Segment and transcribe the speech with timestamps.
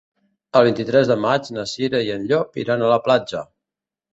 [0.61, 3.45] El vint-i-tres de maig na Cira i en Llop iran a la platja.